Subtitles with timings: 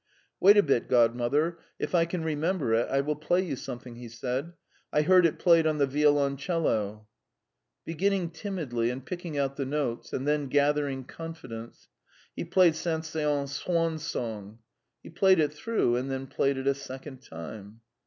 [0.39, 4.09] "Wait a bit, Godmother; if I can remember it, I will play you something," he
[4.09, 4.53] said;
[4.91, 7.05] "I heard it played on the violoncello."
[7.85, 11.87] Beginning timidly and picking out the notes, and then gathering confidence,
[12.35, 14.57] he played Saint Saens's "Swan Song."
[15.03, 17.81] He played it through, and then played it a second time.